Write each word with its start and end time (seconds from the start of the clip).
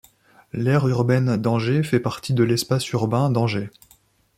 L'aire 0.51 0.87
urbaine 0.87 1.37
d'Angers 1.37 1.83
fait 1.83 1.99
partie 1.99 2.33
de 2.33 2.41
l'espace 2.43 2.89
urbain 2.89 3.29
d'Angers. 3.29 3.69